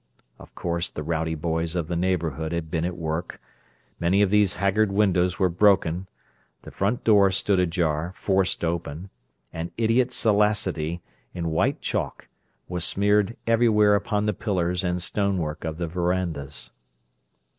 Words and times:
Of 0.39 0.55
course 0.55 0.89
the 0.89 1.03
rowdy 1.03 1.35
boys 1.35 1.75
of 1.75 1.87
the 1.87 1.95
neighbourhood 1.95 2.53
had 2.53 2.71
been 2.71 2.85
at 2.85 2.97
work: 2.97 3.39
many 3.99 4.23
of 4.23 4.31
these 4.31 4.55
haggard 4.55 4.91
windows 4.91 5.37
were 5.37 5.47
broken; 5.47 6.07
the 6.63 6.71
front 6.71 7.03
door 7.03 7.29
stood 7.29 7.59
ajar, 7.59 8.11
forced 8.15 8.65
open; 8.65 9.11
and 9.53 9.69
idiot 9.77 10.09
salacity, 10.09 11.01
in 11.35 11.51
white 11.51 11.81
chalk, 11.81 12.27
was 12.67 12.83
smeared 12.83 13.37
everywhere 13.45 13.93
upon 13.93 14.25
the 14.25 14.33
pillars 14.33 14.83
and 14.83 15.03
stonework 15.03 15.63
of 15.63 15.77
the 15.77 15.87
verandas. 15.87 16.71